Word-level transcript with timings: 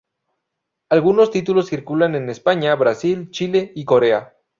Algunos 0.89 1.29
títulos 1.29 1.67
circulan 1.67 2.15
en 2.15 2.27
España, 2.31 2.73
Brasil, 2.73 3.29
Chile 3.29 3.71
y 3.75 3.85
Corea. 3.85 4.33